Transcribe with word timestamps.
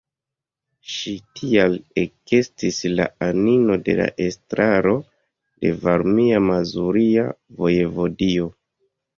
Ŝi 0.93 1.11
tial 1.39 1.75
ekestis 2.03 2.79
la 2.93 3.05
anino 3.27 3.77
de 3.89 3.95
la 4.01 4.09
Estraro 4.29 4.95
de 5.67 5.75
Varmia-Mazuria 5.85 7.29
Vojevodio. 7.61 8.51